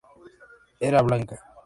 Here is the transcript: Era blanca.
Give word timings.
Era 0.79 1.03
blanca. 1.03 1.37